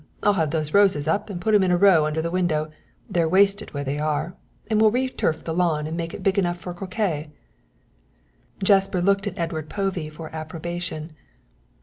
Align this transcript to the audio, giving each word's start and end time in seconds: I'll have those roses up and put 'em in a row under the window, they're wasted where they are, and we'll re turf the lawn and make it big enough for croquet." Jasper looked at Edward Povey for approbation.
I'll 0.23 0.33
have 0.33 0.49
those 0.49 0.73
roses 0.73 1.07
up 1.07 1.29
and 1.29 1.39
put 1.39 1.53
'em 1.53 1.61
in 1.61 1.69
a 1.69 1.77
row 1.77 2.07
under 2.07 2.23
the 2.23 2.31
window, 2.31 2.71
they're 3.07 3.29
wasted 3.29 3.71
where 3.75 3.83
they 3.83 3.99
are, 3.99 4.33
and 4.67 4.81
we'll 4.81 4.89
re 4.89 5.07
turf 5.07 5.43
the 5.43 5.53
lawn 5.53 5.85
and 5.85 5.95
make 5.95 6.11
it 6.11 6.23
big 6.23 6.39
enough 6.39 6.57
for 6.57 6.73
croquet." 6.73 7.29
Jasper 8.63 8.99
looked 8.99 9.27
at 9.27 9.37
Edward 9.37 9.69
Povey 9.69 10.09
for 10.09 10.33
approbation. 10.35 11.13